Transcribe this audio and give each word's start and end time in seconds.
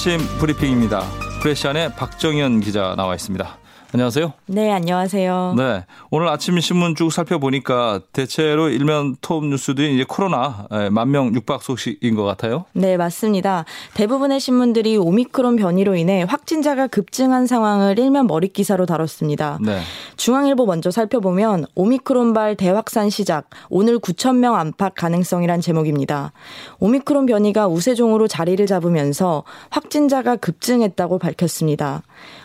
아침 0.00 0.18
브리핑입니다. 0.38 1.02
프레시안의 1.42 1.94
박정현 1.94 2.60
기자 2.60 2.94
나와 2.96 3.14
있습니다. 3.14 3.58
안녕하세요. 3.92 4.32
네, 4.46 4.70
안녕하세요. 4.70 5.54
네. 5.56 5.84
오늘 6.10 6.28
아침 6.28 6.60
신문 6.60 6.94
쭉 6.94 7.10
살펴보니까 7.12 8.00
대체로 8.12 8.68
일면 8.68 9.16
톱 9.20 9.44
뉴스들이 9.44 9.94
이제 9.94 10.04
코로나 10.06 10.68
예, 10.72 10.88
만명 10.90 11.34
육박 11.34 11.62
소식인 11.62 12.14
것 12.14 12.22
같아요. 12.22 12.66
네, 12.72 12.96
맞습니다. 12.96 13.64
대부분의 13.94 14.38
신문들이 14.38 14.96
오미크론 14.96 15.56
변이로 15.56 15.96
인해 15.96 16.24
확진자가 16.28 16.86
급증한 16.86 17.46
상황을 17.46 17.98
일면 17.98 18.28
머릿 18.28 18.52
기사로 18.52 18.86
다뤘습니다. 18.86 19.58
네. 19.60 19.80
중앙일보 20.16 20.66
먼저 20.66 20.92
살펴보면 20.92 21.66
오미크론발 21.74 22.54
대확산 22.56 23.10
시작, 23.10 23.50
오늘 23.70 23.98
9천 23.98 24.36
명 24.36 24.54
안팎 24.54 24.94
가능성이란 24.94 25.60
제목입니다. 25.60 26.32
오미크론 26.78 27.26
변이가 27.26 27.66
우세종으로 27.66 28.28
자리를 28.28 28.64
잡으면서 28.66 29.42
확진자가 29.70 30.36
급증했다고 30.36 31.18
밝혔습니다. 31.18 32.02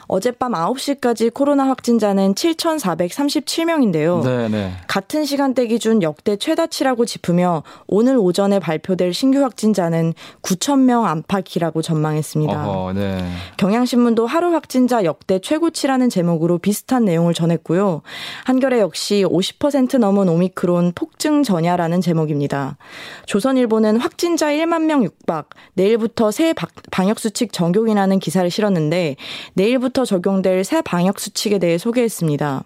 어젯밤 0.07 0.53
9시까지 0.53 1.33
코로나 1.33 1.67
확진자는 1.67 2.35
7,437명인데요. 2.35 4.23
네네. 4.23 4.73
같은 4.87 5.25
시간대 5.25 5.67
기준 5.67 6.01
역대 6.01 6.35
최다치라고 6.35 7.05
짚으며 7.05 7.63
오늘 7.87 8.17
오전에 8.17 8.59
발표될 8.59 9.13
신규 9.13 9.41
확진자는 9.41 10.13
9,000명 10.41 11.05
안팎이라고 11.05 11.81
전망했습니다. 11.81 12.67
어허, 12.67 12.93
네. 12.93 13.25
경향신문도 13.57 14.25
하루 14.25 14.53
확진자 14.53 15.03
역대 15.03 15.39
최고치라는 15.39 16.09
제목으로 16.09 16.57
비슷한 16.57 17.05
내용을 17.05 17.33
전했고요. 17.33 18.01
한겨레 18.45 18.79
역시 18.79 19.23
50% 19.27 19.97
넘은 19.97 20.29
오미크론 20.29 20.93
폭증 20.95 21.43
전야라는 21.43 22.01
제목입니다. 22.01 22.77
조선일보는 23.25 23.97
확진자 23.97 24.47
1만 24.47 24.83
명 24.83 25.03
육박, 25.03 25.49
내일부터 25.73 26.31
새 26.31 26.53
방역수칙 26.91 27.51
적용이라는 27.53 28.19
기사를 28.19 28.49
실었는데 28.49 29.15
내일부터 29.53 29.94
내일부터 29.95 30.05
적용될 30.05 30.63
새 30.65 30.81
방역 30.81 31.19
수칙에 31.19 31.57
대해 31.57 31.77
소개했습니다. 31.77 32.65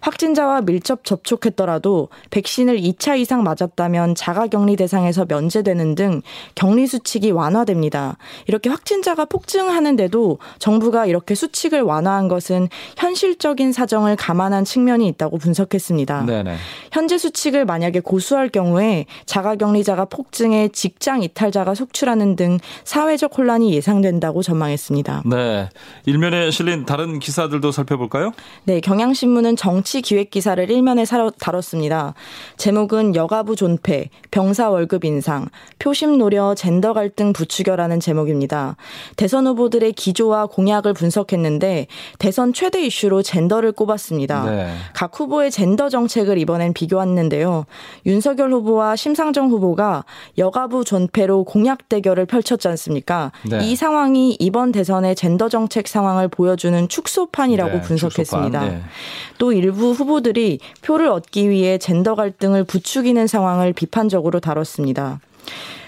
확진자와 0.00 0.62
밀접 0.62 1.04
접촉했더라도 1.04 2.08
백신을 2.30 2.80
2차 2.80 3.18
이상 3.18 3.42
맞았다면 3.42 4.14
자가 4.14 4.46
격리 4.46 4.76
대상에서 4.76 5.26
면제되는 5.28 5.94
등 5.94 6.22
격리 6.54 6.86
수칙이 6.86 7.30
완화됩니다. 7.30 8.16
이렇게 8.46 8.68
확진자가 8.68 9.24
폭증하는데도 9.26 10.38
정부가 10.58 11.06
이렇게 11.06 11.34
수칙을 11.34 11.82
완화한 11.82 12.28
것은 12.28 12.68
현실적인 12.96 13.72
사정을 13.72 14.16
감안한 14.16 14.64
측면이 14.64 15.06
있다고 15.08 15.38
분석했습니다. 15.38 16.26
네네. 16.26 16.56
현재 16.90 17.18
수칙을 17.18 17.64
만약에 17.64 18.00
고수할 18.00 18.48
경우에 18.48 19.06
자가 19.26 19.56
격리자가 19.56 20.06
폭증해 20.06 20.68
직장 20.68 21.22
이탈자가 21.22 21.74
속출하는 21.74 22.36
등 22.36 22.58
사회적 22.84 23.36
혼란이 23.38 23.74
예상된다고 23.74 24.42
전망했습니다. 24.42 25.22
네. 25.26 25.68
일면에 26.06 26.50
실린 26.50 26.84
다른 26.84 27.18
기사들도 27.18 27.72
살펴볼까요? 27.72 28.32
네. 28.64 28.80
경향신문은 28.80 29.51
오늘은 29.52 29.56
정치 29.56 30.02
기획 30.02 30.30
기사를 30.30 30.70
일면에 30.70 31.04
다뤘습니다. 31.38 32.14
제목은 32.56 33.14
여가부 33.14 33.56
존폐, 33.56 34.08
병사 34.30 34.70
월급 34.70 35.04
인상, 35.04 35.48
표심 35.78 36.18
노려 36.18 36.54
젠더 36.54 36.92
갈등 36.92 37.32
부추겨라는 37.32 38.00
제목입니다. 38.00 38.76
대선 39.16 39.46
후보들의 39.46 39.92
기조와 39.92 40.46
공약을 40.46 40.94
분석했는데 40.94 41.86
대선 42.18 42.52
최대 42.52 42.84
이슈로 42.84 43.22
젠더를 43.22 43.72
꼽았습니다. 43.72 44.44
네. 44.44 44.74
각 44.94 45.18
후보의 45.18 45.50
젠더 45.50 45.88
정책을 45.88 46.38
이번엔 46.38 46.72
비교했는데요. 46.72 47.66
윤석열 48.06 48.52
후보와 48.52 48.96
심상정 48.96 49.50
후보가 49.50 50.04
여가부 50.38 50.84
존폐로 50.84 51.44
공약 51.44 51.88
대결을 51.88 52.26
펼쳤지 52.26 52.68
않습니까? 52.68 53.32
네. 53.48 53.60
이 53.64 53.76
상황이 53.76 54.36
이번 54.38 54.72
대선의 54.72 55.14
젠더 55.14 55.48
정책 55.48 55.88
상황을 55.88 56.28
보여주는 56.28 56.88
축소판이라고 56.88 57.72
네, 57.72 57.80
분석했습니다. 57.82 58.60
축소판. 58.60 58.82
네. 59.42 59.46
또 59.46 59.52
일부 59.52 59.90
후보들이 59.90 60.60
표를 60.82 61.08
얻기 61.08 61.50
위해 61.50 61.76
젠더 61.76 62.14
갈등을 62.14 62.62
부추기는 62.62 63.26
상황을 63.26 63.72
비판적으로 63.72 64.38
다뤘습니다. 64.38 65.18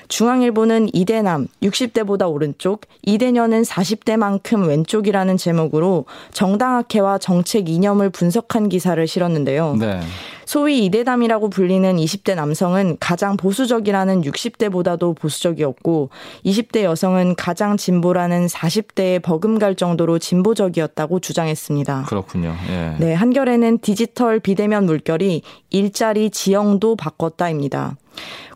중앙일보는 0.09 0.91
이대남 0.93 1.49
60대보다 1.63 2.31
오른쪽, 2.31 2.83
이대녀는 3.03 3.63
40대만큼 3.63 4.69
왼쪽이라는 4.69 5.37
제목으로 5.37 6.05
정당학회와 6.33 7.19
정책 7.19 7.69
이념을 7.69 8.11
분석한 8.11 8.69
기사를 8.69 9.07
실었는데요. 9.07 9.77
네. 9.79 10.01
소위 10.47 10.85
이대담이라고 10.85 11.49
불리는 11.49 11.97
20대 11.97 12.35
남성은 12.35 12.99
가장 13.01 13.37
보수적이라는 13.37 14.23
60대보다도 14.23 15.17
보수적이었고 15.17 16.11
20대 16.45 16.83
여성은 16.83 17.35
가장 17.37 17.77
진보라는 17.77 18.47
40대에 18.47 19.23
버금갈 19.23 19.75
정도로 19.75 20.19
진보적이었다고 20.19 21.21
주장했습니다. 21.21 22.05
그렇군요. 22.09 22.55
예. 22.69 22.97
네, 22.99 23.15
한겨레는 23.15 23.79
디지털 23.79 24.39
비대면 24.39 24.85
물결이 24.87 25.43
일자리 25.71 26.31
지형도 26.31 26.97
바꿨다입니다. 26.97 27.97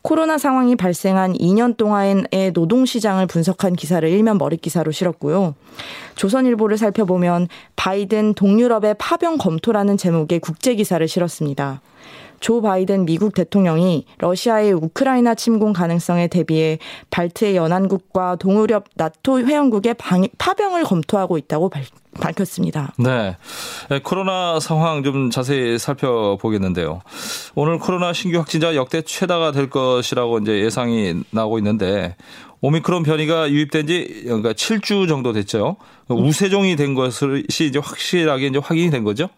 코로나 0.03 0.39
상황이 0.39 0.77
발생한 0.77 1.35
2년 1.35 1.77
동안의 1.77 2.53
노동 2.55 2.87
시장을 2.87 3.27
분석한 3.27 3.75
기사를 3.75 4.09
일면 4.09 4.39
머릿 4.39 4.63
기사로 4.63 4.93
실었고요. 4.93 5.55
조선일보를 6.15 6.79
살펴보면 6.79 7.49
바이든 7.77 8.35
동유럽의 8.35 8.97
파병 8.99 9.39
검토라는 9.39 9.97
제목의 9.97 10.41
국제 10.41 10.75
기사를 10.75 11.07
실었습니다. 11.07 11.81
조 12.41 12.61
바이든 12.63 13.07
미국 13.07 13.35
대통령이 13.35 14.07
러시아의 14.19 14.73
우크라이나 14.73 15.35
침공 15.35 15.73
가능성에 15.73 16.29
대비해 16.29 16.79
발트의 17.11 17.57
연안국과 17.57 18.37
동유럽 18.37 18.85
나토 18.95 19.41
회원국의 19.41 19.95
파병을 20.39 20.85
검토하고 20.85 21.39
있다고 21.39 21.71
밝혔습니다. 22.21 22.93
네. 22.99 23.37
네. 23.89 24.01
코로나 24.01 24.59
상황 24.61 25.03
좀 25.03 25.31
자세히 25.31 25.79
살펴보겠는데요. 25.79 27.01
오늘 27.55 27.79
코로나 27.79 28.13
신규 28.13 28.39
확진자 28.39 28.75
역대 28.75 29.03
최다가 29.03 29.53
될 29.53 29.71
것이라고 29.71 30.39
이제 30.39 30.61
예상이 30.61 31.23
나오고 31.31 31.59
있는데 31.59 32.17
오미크론 32.61 33.05
변이가 33.05 33.51
유입된 33.51 33.87
지 33.87 34.23
그러니까 34.25 34.53
7주 34.53 35.09
정도 35.09 35.33
됐죠. 35.33 35.77
우세종이 36.09 36.75
된 36.77 36.95
것이 36.95 37.67
이제 37.67 37.79
확실하게 37.79 38.47
이제 38.47 38.59
확인이 38.59 38.91
된 38.91 39.05
거죠? 39.05 39.29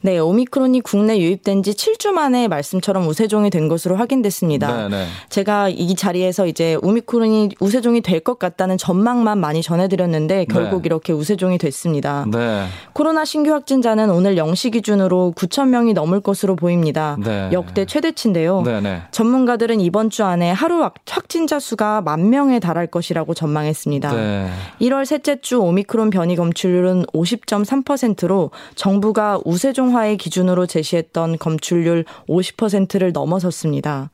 네, 0.00 0.18
오미크론이 0.18 0.80
국내 0.80 1.18
유입된 1.18 1.62
지 1.62 1.70
7주 1.70 2.10
만에 2.10 2.48
말씀처럼 2.48 3.06
우세종이 3.06 3.48
된 3.48 3.68
것으로 3.68 3.96
확인됐습니다. 3.96 4.88
네네. 4.88 4.88
네. 4.88 5.06
제가 5.28 5.68
이 5.68 5.94
자리에서 5.94 6.46
이제 6.46 6.76
오미크론이 6.82 7.50
우세종이 7.60 8.00
될 8.00 8.26
것 8.26 8.40
같다는 8.40 8.76
전망만 8.76 9.38
많이 9.38 9.62
전해드렸는데 9.62 10.46
결국 10.46 10.82
네. 10.82 10.86
이렇게 10.86 11.12
우세종이 11.12 11.58
됐습니다. 11.58 12.26
네. 12.28 12.66
코로나 12.92 13.24
신규 13.24 13.52
확진자는 13.52 14.10
오늘 14.10 14.34
0시 14.34 14.72
기준으로 14.72 15.32
9천 15.36 15.68
명이 15.68 15.92
넘을 15.92 16.20
것으로 16.20 16.56
보입니다. 16.56 17.16
네. 17.22 17.50
역대 17.52 17.84
최대치인데요. 17.84 18.62
네. 18.62 19.02
전문가들은 19.12 19.80
이번 19.80 20.10
주 20.10 20.24
안에 20.24 20.50
하루 20.50 20.90
확진자 21.08 21.60
수가 21.60 22.00
만 22.00 22.30
명에 22.30 22.58
달할 22.66 22.88
것이라고 22.88 23.32
전망했습니다. 23.34 24.12
네. 24.12 24.50
1월 24.80 25.04
셋째 25.04 25.40
주 25.40 25.60
오미크론 25.60 26.10
변이 26.10 26.34
검출률은 26.34 27.04
50.3%로 27.14 28.50
정부가 28.74 29.38
우세종화의 29.44 30.16
기준으로 30.16 30.66
제시했던 30.66 31.38
검출률 31.38 32.04
50%를 32.28 33.12
넘어섰습니다. 33.12 34.10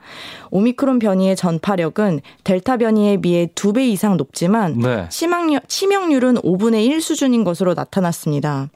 오미크론 0.51 0.99
변이의 0.99 1.35
전파력은 1.35 2.21
델타 2.45 2.77
변이에 2.77 3.17
비해 3.23 3.47
2배 3.55 3.89
이상 3.89 4.19
높지만 4.19 4.79
네. 4.79 5.09
치명률, 5.09 6.25
은 6.25 6.35
5분의 6.35 6.85
1 6.87 7.01
수준인 7.01 7.43
것으로 7.45 7.73
나타났습니다. 7.75 8.69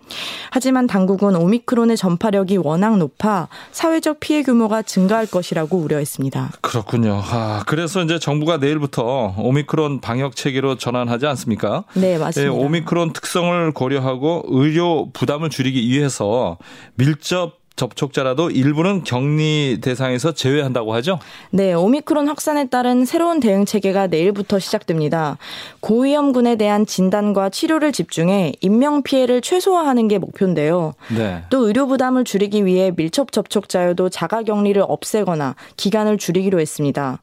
하지만 0.50 0.86
당국은 0.86 1.36
오미크론의 1.36 1.98
전파력이 1.98 2.56
워낙 2.56 2.96
높아 2.96 3.48
사회적 3.72 4.20
피해 4.20 4.42
규모가 4.42 4.82
증가할 4.82 5.26
것이라고 5.26 5.76
우려했습니다. 5.76 6.52
그렇군요. 6.62 7.20
아, 7.22 7.62
그래서 7.66 8.02
이제 8.02 8.18
정부가 8.18 8.56
내일부터 8.56 9.34
오미 9.36 9.65
크론 9.66 10.00
방역 10.00 10.36
체계로 10.36 10.76
전환하지 10.76 11.26
않습니까? 11.26 11.84
네, 11.94 12.18
맞습니다. 12.18 12.40
네, 12.40 12.64
오미크론 12.64 13.12
특성을 13.12 13.72
고려하고 13.72 14.44
의료 14.48 15.10
부담을 15.12 15.50
줄이기 15.50 15.86
위해서 15.88 16.58
밀접 16.94 17.66
접촉자라도 17.76 18.50
일부는 18.50 19.04
격리 19.04 19.78
대상에서 19.82 20.32
제외한다고 20.32 20.94
하죠? 20.94 21.18
네, 21.50 21.74
오미크론 21.74 22.26
확산에 22.26 22.68
따른 22.68 23.04
새로운 23.04 23.38
대응 23.38 23.64
체계가 23.66 24.06
내일부터 24.06 24.58
시작됩니다. 24.58 25.36
고위험군에 25.80 26.56
대한 26.56 26.86
진단과 26.86 27.50
치료를 27.50 27.92
집중해 27.92 28.54
인명 28.62 29.02
피해를 29.02 29.42
최소화하는 29.42 30.08
게 30.08 30.18
목표인데요. 30.18 30.94
네. 31.14 31.44
또 31.50 31.66
의료 31.66 31.86
부담을 31.86 32.24
줄이기 32.24 32.64
위해 32.64 32.92
밀접 32.96 33.30
접촉자여도 33.30 34.08
자가 34.08 34.42
격리를 34.42 34.82
없애거나 34.86 35.54
기간을 35.76 36.16
줄이기로 36.16 36.60
했습니다. 36.60 37.20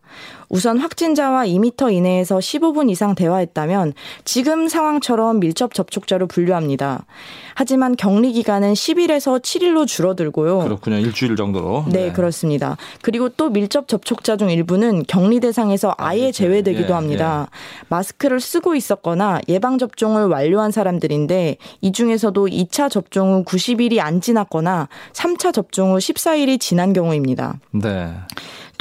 우선 0.53 0.77
확진자와 0.77 1.47
2미터 1.47 1.91
이내에서 1.91 2.37
15분 2.37 2.91
이상 2.91 3.15
대화했다면 3.15 3.93
지금 4.23 4.67
상황처럼 4.67 5.39
밀접 5.39 5.73
접촉자로 5.73 6.27
분류합니다. 6.27 7.07
하지만 7.55 7.95
격리 7.95 8.33
기간은 8.33 8.73
10일에서 8.73 9.41
7일로 9.41 9.87
줄어들고요. 9.87 10.59
그렇군요. 10.59 10.97
일주일 10.97 11.35
정도로. 11.35 11.85
네, 11.87 12.05
네. 12.05 12.11
그렇습니다. 12.11 12.77
그리고 13.01 13.29
또 13.29 13.49
밀접 13.49 13.87
접촉자 13.87 14.37
중 14.37 14.51
일부는 14.51 15.05
격리 15.07 15.39
대상에서 15.39 15.95
아예 15.97 16.31
제외되기도 16.31 16.89
예, 16.89 16.93
합니다. 16.93 17.47
예. 17.51 17.85
마스크를 17.89 18.39
쓰고 18.39 18.75
있었거나 18.75 19.39
예방 19.49 19.79
접종을 19.79 20.27
완료한 20.27 20.69
사람들인데 20.69 21.57
이 21.81 21.91
중에서도 21.91 22.45
2차 22.45 22.91
접종 22.91 23.33
후 23.33 23.43
90일이 23.43 23.99
안 23.99 24.21
지났거나 24.21 24.87
3차 25.13 25.51
접종 25.51 25.93
후 25.93 25.97
14일이 25.97 26.59
지난 26.59 26.93
경우입니다. 26.93 27.59
네. 27.71 28.13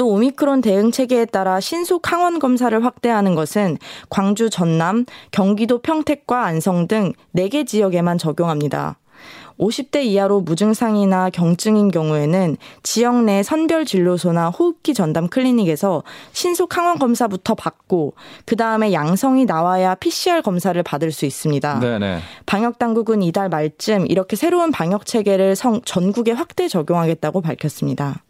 또 0.03 0.09
오미크론 0.09 0.63
대응 0.63 0.91
체계에 0.91 1.27
따라 1.27 1.61
신속 1.61 2.11
항원 2.11 2.41
검사를 2.41 2.85
확대하는 2.85 3.37
것은 3.37 3.79
광주 4.11 4.51
전남, 4.51 5.07
경기도 5.31 5.79
평택과 5.79 6.45
안성 6.45 6.89
등 6.89 7.13
4개 7.37 7.65
지역에만 7.65 8.19
적용합니다. 8.19 8.99
50대 9.61 10.03
이하로 10.03 10.41
무증상이나 10.41 11.31
경증인 11.31 11.93
경우에는 11.93 12.57
지역 12.83 13.23
내 13.23 13.45
선별 13.45 13.85
진료소나 13.85 14.51
호흡기 14.51 14.93
전담 14.93 15.29
클리닉에서 15.29 16.03
신속 16.33 16.77
항원 16.77 16.99
검사부터 16.99 17.55
받고 17.55 18.15
그 18.45 18.57
다음에 18.57 18.93
양성이 18.93 19.45
나와야 19.45 19.95
PCR 19.95 20.43
검사를 20.43 20.83
받을 20.83 21.13
수 21.13 21.27
있습니다. 21.27 21.79
네네. 21.79 22.19
방역 22.45 22.81
당국은 22.81 23.23
이달 23.23 23.49
말쯤 23.49 24.07
이렇게 24.09 24.35
새로운 24.35 24.73
방역 24.73 25.07
체계를 25.07 25.55
성, 25.55 25.81
전국에 25.85 26.33
확대 26.33 26.67
적용하겠다고 26.67 27.41
밝혔습니다. 27.41 28.25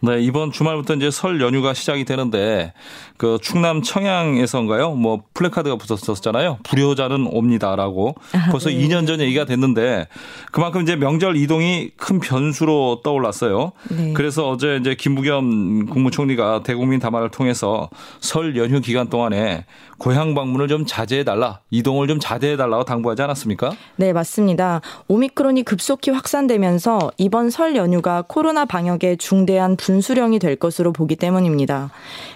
네, 0.00 0.20
이번 0.20 0.52
주말부터 0.52 0.94
이제 0.94 1.10
설 1.10 1.40
연휴가 1.40 1.74
시작이 1.74 2.04
되는데 2.04 2.72
그 3.16 3.38
충남 3.42 3.82
청양에서인가요? 3.82 4.92
뭐 4.92 5.22
플래카드가 5.34 5.76
붙었었잖아요. 5.76 6.58
불효자는 6.62 7.26
옵니다라고 7.26 8.14
아, 8.32 8.50
벌써 8.50 8.70
네. 8.70 8.76
2년 8.76 9.06
전 9.06 9.20
얘기가 9.20 9.44
됐는데 9.44 10.06
그만큼 10.52 10.82
이제 10.82 10.94
명절 10.94 11.36
이동이 11.36 11.90
큰 11.96 12.20
변수로 12.20 13.00
떠올랐어요. 13.02 13.72
네. 13.90 14.12
그래서 14.12 14.48
어제 14.48 14.76
이제 14.76 14.94
김부겸 14.94 15.86
국무총리가 15.86 16.62
대국민 16.62 17.00
담화를 17.00 17.30
통해서 17.30 17.90
설 18.20 18.56
연휴 18.56 18.80
기간 18.80 19.08
동안에 19.08 19.64
고향 19.98 20.34
방문을 20.34 20.68
좀 20.68 20.86
자제해 20.86 21.24
달라, 21.24 21.58
이동을 21.70 22.06
좀 22.06 22.20
자제해 22.20 22.56
달라고 22.56 22.84
당부하지 22.84 23.22
않았습니까? 23.22 23.72
네, 23.96 24.12
맞습니다. 24.12 24.80
오미크론이 25.08 25.64
급속히 25.64 26.12
확산되면서 26.12 27.10
이번 27.18 27.50
설 27.50 27.74
연휴가 27.74 28.22
코로나 28.26 28.64
방역에 28.64 29.16
중대한 29.48 29.76
분수령이 29.76 30.38
될 30.38 30.56
것으로 30.56 30.92
보기 30.92 31.16
때문입니다. 31.16 31.90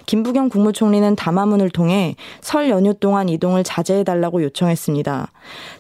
김부겸 0.06 0.49
국무총리는 0.49 1.14
담화문을 1.14 1.69
통해 1.70 2.17
설 2.41 2.70
연휴 2.70 2.94
동안 2.94 3.29
이동을 3.29 3.64
자제해 3.64 4.03
달라고 4.03 4.43
요청했습니다. 4.43 5.31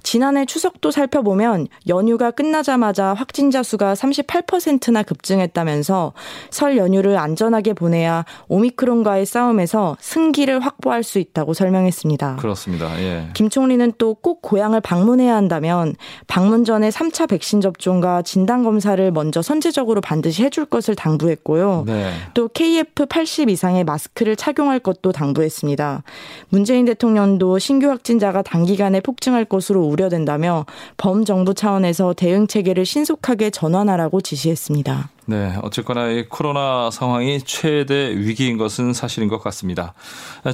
지난해 0.02 0.44
추석도 0.44 0.90
살펴보면 0.90 1.68
연휴가 1.88 2.30
끝나자마자 2.30 3.14
확진자 3.14 3.62
수가 3.62 3.94
38%나 3.94 5.02
급증했다면서 5.02 6.12
설 6.50 6.76
연휴를 6.76 7.16
안전하게 7.16 7.72
보내야 7.72 8.26
오미크론과의 8.48 9.24
싸움에서 9.24 9.96
승기를 10.00 10.60
확보할 10.60 11.02
수 11.02 11.18
있다고 11.18 11.54
설명했습니다. 11.54 12.36
그렇습니다. 12.36 13.00
예. 13.00 13.28
김 13.34 13.48
총리는 13.48 13.92
또 13.98 14.12
꼭 14.22 14.42
고향을 14.42 14.80
방문해야 14.80 15.34
한다면 15.34 15.94
방문 16.26 16.64
전에 16.64 16.90
3차 16.90 17.28
백신 17.28 17.60
접종과 17.60 18.22
진단 18.22 18.62
검사를 18.62 19.10
먼저 19.10 19.42
선제적으로 19.42 20.00
반드시 20.00 20.44
해줄 20.44 20.66
것을 20.66 20.94
당부 20.94 21.21
했고요. 21.30 21.84
네. 21.86 22.12
또 22.34 22.48
KF80 22.48 23.50
이상의 23.50 23.84
마스크를 23.84 24.36
착용할 24.36 24.78
것도 24.78 25.12
당부했습니다. 25.12 26.02
문재인 26.48 26.84
대통령도 26.84 27.58
신규 27.58 27.88
확진자가 27.88 28.42
단기간에 28.42 29.00
폭증할 29.00 29.44
것으로 29.44 29.82
우려된다며 29.82 30.66
범정부 30.96 31.54
차원에서 31.54 32.14
대응 32.14 32.46
체계를 32.46 32.84
신속하게 32.86 33.50
전환하라고 33.50 34.20
지시했습니다. 34.20 35.10
네, 35.26 35.54
어쨌거나 35.62 36.08
이 36.08 36.28
코로나 36.28 36.90
상황이 36.90 37.40
최대 37.44 38.14
위기인 38.16 38.58
것은 38.58 38.92
사실인 38.92 39.28
것 39.28 39.38
같습니다. 39.42 39.94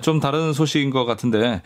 좀 0.02 0.20
다른 0.20 0.52
소식인 0.52 0.90
것 0.90 1.04
같은데 1.04 1.62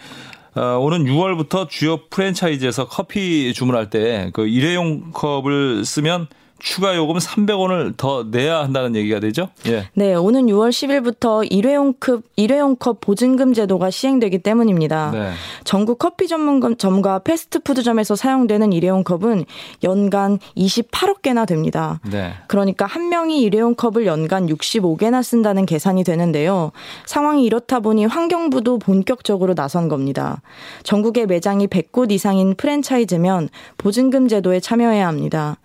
어, 0.55 0.77
오는 0.79 1.05
6월부터 1.05 1.67
주요 1.69 1.97
프랜차이즈에서 2.11 2.87
커피 2.87 3.55
주문할 3.55 3.89
때 3.89 4.31
그 4.33 4.47
일회용 4.47 5.13
컵을 5.13 5.85
쓰면 5.85 6.29
추가 6.63 6.95
요금 6.95 7.17
300원을 7.17 7.95
더 7.97 8.25
내야 8.31 8.61
한다는 8.61 8.95
얘기가 8.95 9.19
되죠? 9.19 9.49
예. 9.67 9.89
네, 9.95 10.15
오는 10.15 10.47
6월 10.47 10.71
10일부터 10.71 11.45
일회용컵 11.51 12.23
일회용컵 12.37 13.01
보증금 13.01 13.53
제도가 13.53 13.91
시행되기 13.91 14.39
때문입니다. 14.39 15.11
네. 15.11 15.33
전국 15.65 15.99
커피 15.99 16.29
전문점과 16.29 17.19
패스트푸드점에서 17.21 18.15
사용되는 18.15 18.73
일회용컵은 18.73 19.45
연간 19.83 20.39
28억 20.57 21.23
개나 21.23 21.47
됩니다. 21.47 22.01
네. 22.09 22.33
그러니까 22.47 22.87
한 22.87 23.09
명이 23.09 23.43
일회용컵을 23.43 24.07
연간 24.07 24.47
65개나 24.47 25.25
쓴다는 25.25 25.67
계산이 25.67 26.05
되는데요. 26.05 26.71
상황이 27.07 27.45
이렇다 27.45 27.81
보니 27.81 28.07
환경부도 28.07 28.79
본격적으로 28.79 29.55
나선 29.55 29.89
겁니다. 29.89 30.41
전국의 30.85 31.27
매장이 31.27 31.67
100곳 31.67 32.13
이상인 32.13 32.55
프랜차이즈면 32.55 33.49
보증금 33.79 34.29
제도에 34.29 34.61
참여해야 34.61 35.09
합니다. 35.09 35.59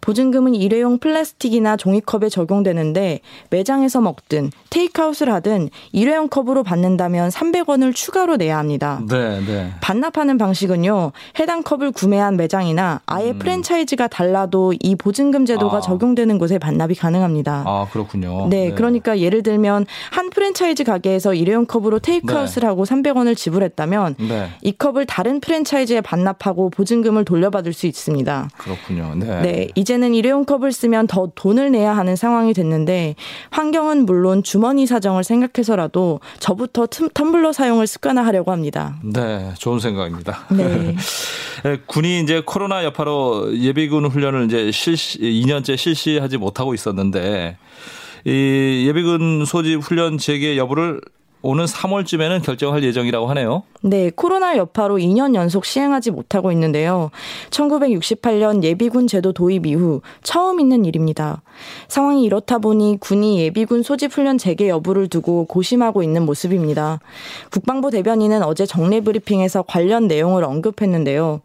보증금은 0.00 0.54
일회용 0.54 0.98
플라스틱이나 0.98 1.76
종이컵에 1.76 2.28
적용되는데 2.28 3.20
매장에서 3.50 4.00
먹든 4.00 4.50
테이크아웃을 4.70 5.32
하든 5.34 5.70
일회용 5.92 6.28
컵으로 6.28 6.62
받는다면 6.62 7.30
300원을 7.30 7.94
추가로 7.94 8.36
내야 8.36 8.58
합니다. 8.58 9.00
네, 9.08 9.40
네. 9.40 9.72
반납하는 9.80 10.38
방식은요. 10.38 11.12
해당 11.38 11.62
컵을 11.62 11.92
구매한 11.92 12.36
매장이나 12.36 13.00
아예 13.06 13.30
음. 13.30 13.38
프랜차이즈가 13.38 14.08
달라도 14.08 14.72
이 14.80 14.94
보증금 14.94 15.46
제도가 15.46 15.78
아. 15.78 15.80
적용되는 15.80 16.38
곳에 16.38 16.58
반납이 16.58 16.94
가능합니다. 16.94 17.64
아, 17.66 17.86
그렇군요. 17.92 18.48
네, 18.48 18.68
네, 18.68 18.74
그러니까 18.74 19.18
예를 19.18 19.42
들면 19.42 19.86
한 20.10 20.30
프랜차이즈 20.30 20.84
가게에서 20.84 21.34
일회용 21.34 21.66
컵으로 21.66 21.98
테이크아웃을 21.98 22.60
네. 22.60 22.66
하고 22.66 22.84
300원을 22.84 23.36
지불했다면 23.36 24.16
네. 24.18 24.50
이 24.62 24.72
컵을 24.72 25.06
다른 25.06 25.40
프랜차이즈에 25.40 26.00
반납하고 26.00 26.70
보증금을 26.70 27.24
돌려받을 27.24 27.72
수 27.72 27.86
있습니다. 27.86 28.50
그렇군요. 28.56 29.14
네. 29.16 29.42
네, 29.42 29.68
이제 29.74 29.89
는 29.98 30.14
일회용 30.14 30.44
컵을 30.44 30.72
쓰면 30.72 31.08
더 31.08 31.32
돈을 31.34 31.72
내야 31.72 31.96
하는 31.96 32.14
상황이 32.14 32.52
됐는데 32.52 33.16
환경은 33.50 34.06
물론 34.06 34.42
주머니 34.42 34.86
사정을 34.86 35.24
생각해서라도 35.24 36.20
저부터 36.38 36.86
텀블러 36.86 37.52
사용을 37.52 37.86
습관화하려고 37.86 38.52
합니다. 38.52 38.96
네, 39.02 39.52
좋은 39.58 39.80
생각입니다. 39.80 40.46
네. 40.50 40.94
군이 41.86 42.20
이제 42.20 42.42
코로나 42.44 42.84
여파로 42.84 43.56
예비군 43.56 44.06
훈련을 44.06 44.46
이제 44.46 44.70
실시 44.70 45.18
2년째 45.18 45.76
실시하지 45.76 46.36
못하고 46.38 46.72
있었는데 46.74 47.56
이 48.24 48.84
예비군 48.86 49.44
소집 49.44 49.80
훈련 49.80 50.18
재개 50.18 50.56
여부를 50.56 51.00
오는 51.42 51.64
3월쯤에는 51.64 52.42
결정할 52.42 52.84
예정이라고 52.84 53.26
하네요. 53.28 53.62
네, 53.82 54.10
코로나 54.14 54.58
여파로 54.58 54.98
2년 54.98 55.34
연속 55.34 55.64
시행하지 55.64 56.10
못하고 56.10 56.52
있는데요. 56.52 57.10
1968년 57.48 58.62
예비군 58.62 59.06
제도 59.06 59.32
도입 59.32 59.64
이후 59.64 60.02
처음 60.22 60.60
있는 60.60 60.84
일입니다. 60.84 61.40
상황이 61.88 62.24
이렇다 62.24 62.58
보니 62.58 62.98
군이 63.00 63.40
예비군 63.40 63.82
소집 63.82 64.12
훈련 64.12 64.36
재개 64.36 64.68
여부를 64.68 65.08
두고 65.08 65.46
고심하고 65.46 66.02
있는 66.02 66.26
모습입니다. 66.26 67.00
국방부 67.50 67.90
대변인은 67.90 68.42
어제 68.42 68.66
정례 68.66 69.00
브리핑에서 69.00 69.62
관련 69.62 70.08
내용을 70.08 70.44
언급했는데요. 70.44 71.40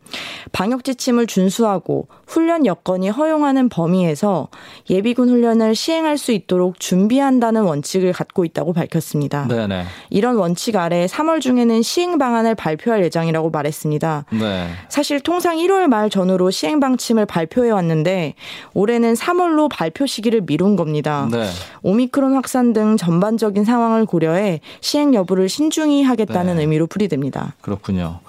방역 0.52 0.84
지침을 0.84 1.28
준수하고 1.28 2.08
훈련 2.28 2.66
여건이 2.66 3.10
허용하는 3.10 3.70
범위에서 3.70 4.50
예비군 4.90 5.30
훈련을 5.30 5.74
시행할 5.76 6.18
수 6.18 6.34
있도록 6.34 6.80
준비한다는 6.80 7.64
원칙을 7.64 8.12
갖고 8.12 8.44
있다고 8.44 8.74
밝혔습니다. 8.74 9.48
네 9.48 9.68
네. 9.68 9.85
이런 10.10 10.36
원칙 10.36 10.76
아래 10.76 11.06
3월 11.06 11.42
중에는 11.42 11.82
시행 11.82 12.18
방안을 12.18 12.56
발표할 12.56 13.04
예정이라고 13.06 13.50
말했습니다. 13.50 14.26
네. 14.32 14.70
사실 14.90 15.20
통상 15.20 15.58
1월 15.58 15.88
말 15.88 16.10
전후로 16.10 16.52
시행 16.52 16.80
방침을 16.80 17.26
발표해 17.26 17.72
왔는데 17.72 18.36
올해는 18.74 19.14
3월로 19.14 19.70
발표 19.70 20.06
시기를 20.06 20.42
미룬 20.42 20.76
겁니다. 20.76 21.28
네. 21.32 21.48
오미크론 21.82 22.34
확산 22.36 22.74
등 22.74 22.98
전반적인 22.98 23.64
상황을 23.64 24.06
고려해 24.06 24.60
시행 24.82 25.14
여부를 25.14 25.50
신중히 25.50 26.04
하겠다는 26.04 26.56
네. 26.56 26.62
의미로 26.62 26.88
풀이됩니다. 26.88 27.56
그렇군요. 27.62 28.20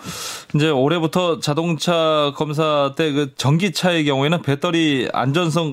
이제 0.54 0.70
올해부터 0.70 1.40
자동차 1.40 1.66
자동차 1.86 2.32
검사 2.36 2.92
때 2.96 3.16
그 3.16 3.34
전기차의 3.36 4.04
경우에는 4.04 4.42
배터리 4.42 5.08
안전성 5.12 5.70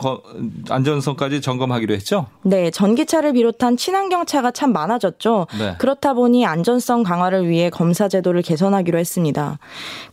안전성까지 0.69 1.41
점검하기로 1.41 1.93
했죠? 1.93 2.27
네, 2.43 2.71
전기차를 2.71 3.33
비롯한 3.33 3.75
친환경차가 3.75 4.51
참 4.51 4.71
많아졌죠. 4.71 5.47
네. 5.57 5.72
그렇다 5.77 6.13
보니 6.13 6.45
안전성 6.45 7.03
강화를 7.03 7.47
위해 7.47 7.69
검사 7.69 8.07
제도를 8.07 8.41
개선하기로 8.41 8.97
했습니다. 8.97 9.59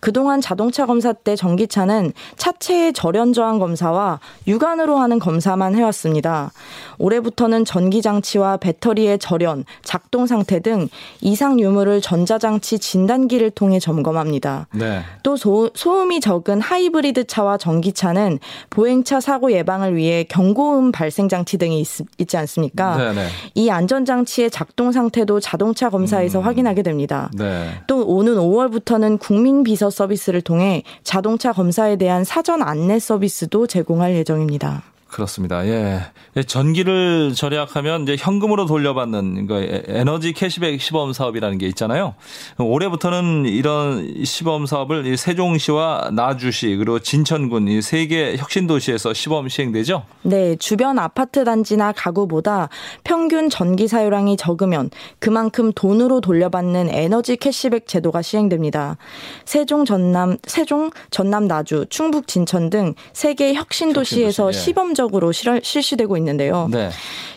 그동안 0.00 0.40
자동차 0.40 0.86
검사 0.86 1.12
때 1.12 1.36
전기차는 1.36 2.12
차체의 2.36 2.92
절연 2.92 3.32
저항 3.32 3.58
검사와 3.58 4.20
육안으로 4.46 4.98
하는 4.98 5.18
검사만 5.18 5.74
해왔습니다. 5.74 6.52
올해부터는 6.98 7.64
전기 7.64 8.02
장치와 8.02 8.58
배터리의 8.58 9.18
절연, 9.18 9.64
작동 9.82 10.26
상태 10.26 10.60
등 10.60 10.88
이상 11.20 11.58
유무를 11.60 12.00
전자장치 12.00 12.78
진단기를 12.78 13.50
통해 13.50 13.78
점검합니다. 13.78 14.68
네. 14.72 15.02
또 15.22 15.36
소, 15.36 15.70
소음이 15.74 16.20
적은 16.20 16.60
하이브리드 16.60 17.26
차와 17.26 17.56
전기차는 17.56 18.38
보행차 18.70 19.20
사고 19.20 19.52
예방을 19.52 19.96
위해 19.96 20.24
경고음 20.24 20.92
발생 20.92 21.28
장치 21.28 21.58
등이 21.58 21.80
있, 21.80 22.28
지 22.28 22.36
않습니까? 22.36 22.96
네네. 22.96 23.14
네. 23.14 23.28
이 23.54 23.70
안전 23.70 24.04
장치의 24.04 24.50
작동 24.50 24.92
상태도 24.92 25.40
자동차 25.50 25.90
검사에서 25.90 26.38
음. 26.38 26.44
확인하게 26.44 26.82
됩니다. 26.82 27.28
네. 27.36 27.70
또 27.88 28.06
오는 28.06 28.36
5월부터는 28.36 29.18
국민 29.18 29.64
비서 29.64 29.90
서비스를 29.90 30.42
통해 30.42 30.84
자동차 31.02 31.52
검사에 31.52 31.96
대한 31.96 32.22
사전 32.22 32.62
안내 32.62 33.00
서비스도 33.00 33.66
제공할 33.66 34.14
예정입니다. 34.14 34.84
그렇습니다. 35.10 35.66
예. 35.66 36.02
예. 36.36 36.42
전기를 36.42 37.34
절약하면 37.34 38.02
이제 38.04 38.16
현금으로 38.18 38.66
돌려받는 38.66 39.46
그 39.48 39.82
에너지 39.88 40.32
캐시백 40.32 40.80
시범 40.80 41.12
사업이라는 41.12 41.58
게 41.58 41.66
있잖아요. 41.68 42.14
올해부터는 42.58 43.46
이런 43.46 44.24
시범 44.24 44.66
사업을 44.66 45.16
세종시와 45.16 46.10
나주시 46.12 46.76
그리고 46.76 46.98
진천군 47.00 47.68
이 47.68 47.78
세 47.78 48.06
개 48.06 48.36
혁신 48.36 48.66
도시에서 48.66 49.12
시범 49.12 49.48
시행되죠? 49.48 50.04
네, 50.22 50.54
주변 50.56 50.98
아파트 50.98 51.44
단지나 51.44 51.92
가구보다 51.92 52.68
평균 53.04 53.50
전기 53.50 53.88
사용량이 53.88 54.36
적으면 54.36 54.90
그만큼 55.18 55.72
돈으로 55.72 56.20
돌려받는 56.20 56.88
에너지 56.88 57.36
캐시백 57.36 57.86
제도가 57.88 58.22
시행됩니다. 58.22 58.96
세종 59.44 59.84
전남 59.84 60.36
세종 60.46 60.90
전남 61.10 61.46
나주 61.48 61.86
충북 61.90 62.26
진천 62.28 62.70
등 62.70 62.94
세 63.12 63.34
개 63.34 63.54
혁신 63.54 63.92
도시에서 63.92 64.44
혁신 64.44 64.46
도시, 64.46 64.58
예. 64.58 64.62
시범 64.64 64.94
시범적으로 65.00 65.32
실시되고 65.32 66.16
있는데요. 66.18 66.68
네. 66.70 66.90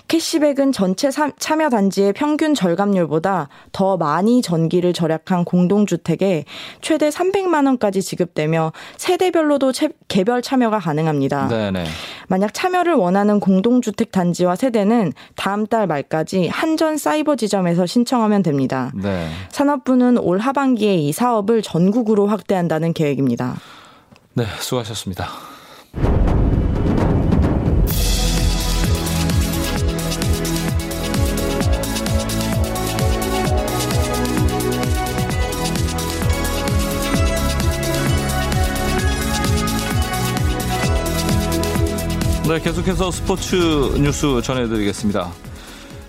캐시백은 0.09 0.73
전체 0.73 1.09
참여 1.09 1.69
단지의 1.69 2.11
평균 2.11 2.53
절감률보다 2.53 3.47
더 3.71 3.95
많이 3.95 4.41
전기를 4.41 4.91
절약한 4.91 5.45
공동주택에 5.45 6.43
최대 6.81 7.09
300만 7.09 7.65
원까지 7.65 8.01
지급되며 8.01 8.73
세대별로도 8.97 9.71
개별 10.09 10.41
참여가 10.41 10.79
가능합니다. 10.79 11.47
네네. 11.47 11.85
만약 12.27 12.53
참여를 12.53 12.95
원하는 12.95 13.39
공동주택 13.39 14.11
단지와 14.11 14.57
세대는 14.57 15.13
다음 15.35 15.65
달 15.65 15.87
말까지 15.87 16.49
한전 16.49 16.97
사이버 16.97 17.37
지점에서 17.37 17.85
신청하면 17.85 18.43
됩니다. 18.43 18.91
네. 18.93 19.29
산업부는 19.49 20.17
올 20.17 20.39
하반기에 20.39 20.95
이 20.95 21.13
사업을 21.13 21.61
전국으로 21.61 22.27
확대한다는 22.27 22.93
계획입니다. 22.93 23.55
네, 24.33 24.45
수고하셨습니다. 24.59 25.27
네, 42.53 42.59
계속해서 42.59 43.09
스포츠 43.09 43.55
뉴스 43.97 44.39
전해드리겠습니다. 44.43 45.31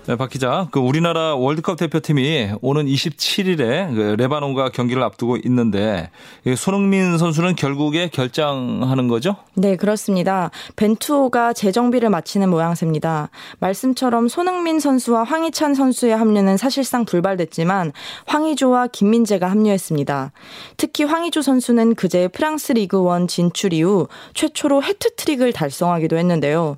네, 0.07 0.17
박 0.17 0.29
기자, 0.29 0.69
그 0.71 0.81
우리나라 0.81 1.35
월드컵 1.35 1.79
대표팀이 1.79 2.57
오는 2.61 2.85
27일에 2.85 3.95
그 3.95 4.17
레바논과 4.19 4.69
경기를 4.69 5.03
앞두고 5.03 5.39
있는데 5.45 6.11
손흥민 6.59 7.17
선수는 7.17 7.57
결국에 7.57 8.09
결장하는 8.09 9.09
거죠? 9.09 9.37
네, 9.55 9.77
그렇습니다. 9.77 10.51
벤투호가 10.77 11.55
재정비를 11.55 12.11
마치는 12.11 12.51
모양새입니다. 12.51 13.31
말씀처럼 13.61 14.29
손흥민 14.29 14.79
선수와 14.79 15.25
황희찬 15.25 15.75
선수의 15.75 16.15
합류는 16.15 16.59
사실상 16.59 17.07
불발됐지만 17.07 17.93
황희조와 18.27 18.89
김민재가 18.89 19.51
합류했습니다. 19.51 20.33
특히 20.77 21.05
황희조 21.05 21.41
선수는 21.41 21.95
그제 21.95 22.29
프랑스 22.29 22.73
리그 22.73 23.01
원 23.01 23.27
진출 23.27 23.73
이후 23.73 24.09
최초로 24.35 24.83
해트트릭을 24.83 25.55
달성하기도 25.55 26.19
했는데요. 26.19 26.77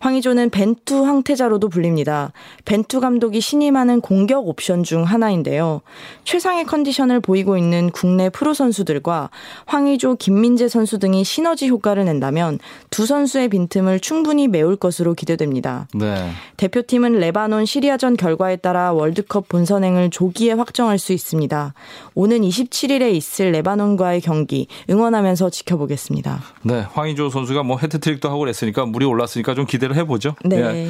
황의조는 0.00 0.50
벤투 0.50 1.04
황태자로도 1.04 1.68
불립니다. 1.68 2.32
벤투 2.64 3.00
감독이 3.00 3.40
신임하는 3.40 4.00
공격 4.00 4.46
옵션 4.46 4.84
중 4.84 5.02
하나인데요. 5.02 5.80
최상의 6.24 6.64
컨디션을 6.64 7.20
보이고 7.20 7.56
있는 7.56 7.90
국내 7.90 8.30
프로 8.30 8.54
선수들과 8.54 9.30
황의조, 9.66 10.16
김민재 10.16 10.68
선수 10.68 10.98
등이 10.98 11.24
시너지 11.24 11.68
효과를 11.68 12.04
낸다면 12.04 12.58
두 12.90 13.06
선수의 13.06 13.48
빈틈을 13.48 14.00
충분히 14.00 14.46
메울 14.46 14.76
것으로 14.76 15.14
기대됩니다. 15.14 15.88
네. 15.94 16.30
대표팀은 16.56 17.18
레바논 17.18 17.64
시리아전 17.64 18.16
결과에 18.16 18.56
따라 18.56 18.92
월드컵 18.92 19.48
본선행을 19.48 20.10
조기에 20.10 20.52
확정할 20.52 20.98
수 20.98 21.12
있습니다. 21.12 21.74
오는 22.14 22.40
27일에 22.40 23.12
있을 23.12 23.50
레바논과의 23.52 24.20
경기 24.20 24.68
응원하면서 24.88 25.50
지켜보겠습니다. 25.50 26.40
네, 26.62 26.86
황의조 26.92 27.30
선수가 27.30 27.62
뭐 27.64 27.78
헤트트릭도 27.78 28.28
하고 28.28 28.40
그랬으니까 28.40 28.86
물이 28.86 29.04
올랐으니까 29.04 29.54
좀 29.54 29.66
기대. 29.66 29.87
기대를 29.88 29.96
해보죠. 29.96 30.34
네. 30.44 30.56
예. 30.58 30.88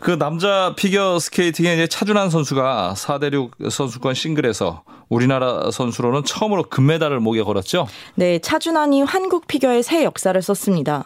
그 0.00 0.18
남자 0.18 0.74
피겨 0.76 1.20
스케이팅에 1.20 1.74
이제 1.74 1.86
차준환 1.86 2.28
선수가 2.28 2.94
4대륙 2.96 3.70
선수권 3.70 4.14
싱글에서 4.14 4.82
우리나라 5.08 5.70
선수로는 5.70 6.24
처음으로 6.24 6.64
금메달을 6.64 7.20
목에 7.20 7.42
걸었죠. 7.42 7.86
네, 8.16 8.40
차준환이 8.40 9.02
한국 9.02 9.46
피겨의 9.46 9.84
새 9.84 10.02
역사를 10.02 10.40
썼습니다. 10.42 11.04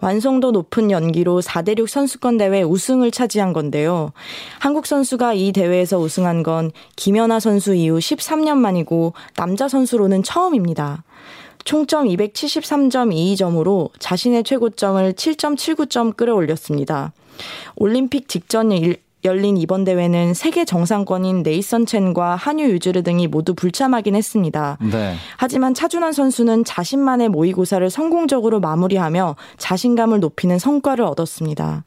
완성도 0.00 0.50
높은 0.50 0.90
연기로 0.90 1.42
4대륙 1.42 1.88
선수권 1.88 2.38
대회 2.38 2.62
우승을 2.62 3.10
차지한 3.10 3.52
건데요. 3.52 4.12
한국 4.60 4.86
선수가 4.86 5.34
이 5.34 5.52
대회에서 5.52 5.98
우승한 5.98 6.42
건 6.42 6.70
김연아 6.96 7.40
선수 7.40 7.74
이후 7.74 7.98
13년 7.98 8.56
만이고 8.56 9.12
남자 9.34 9.68
선수로는 9.68 10.22
처음입니다. 10.22 11.02
총점 11.68 12.06
273.22점으로 12.06 13.90
자신의 13.98 14.42
최고점을 14.42 15.12
7.79점 15.12 16.16
끌어올렸습니다. 16.16 17.12
올림픽 17.76 18.26
직전 18.26 18.70
열린 19.22 19.58
이번 19.58 19.84
대회는 19.84 20.32
세계 20.32 20.64
정상권인 20.64 21.42
네이선 21.42 21.84
첸과 21.84 22.36
한유 22.36 22.70
유즈르 22.70 23.02
등이 23.02 23.26
모두 23.26 23.52
불참하긴 23.54 24.16
했습니다. 24.16 24.78
네. 24.80 25.14
하지만 25.36 25.74
차준환 25.74 26.14
선수는 26.14 26.64
자신만의 26.64 27.28
모의고사를 27.28 27.90
성공적으로 27.90 28.60
마무리하며 28.60 29.36
자신감을 29.58 30.20
높이는 30.20 30.58
성과를 30.58 31.04
얻었습니다. 31.04 31.84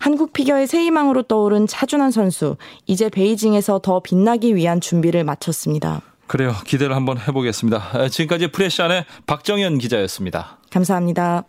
한국 0.00 0.34
피겨의 0.34 0.66
새 0.66 0.84
희망으로 0.84 1.22
떠오른 1.22 1.66
차준환 1.66 2.10
선수, 2.10 2.58
이제 2.84 3.08
베이징에서 3.08 3.78
더 3.78 4.00
빛나기 4.00 4.54
위한 4.54 4.82
준비를 4.82 5.24
마쳤습니다. 5.24 6.02
그래요. 6.26 6.54
기대를 6.64 6.96
한번 6.96 7.18
해보겠습니다. 7.18 8.08
지금까지 8.08 8.48
프레시안의 8.48 9.04
박정현 9.26 9.78
기자였습니다. 9.78 10.58
감사합니다. 10.70 11.44